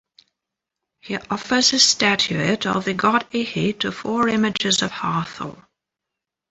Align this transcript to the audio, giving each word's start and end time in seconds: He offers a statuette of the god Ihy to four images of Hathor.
He 1.01 1.15
offers 1.15 1.73
a 1.73 1.79
statuette 1.79 2.65
of 2.65 2.85
the 2.85 2.95
god 2.95 3.29
Ihy 3.29 3.77
to 3.81 3.91
four 3.91 4.29
images 4.29 4.81
of 4.81 4.89
Hathor. 4.89 5.67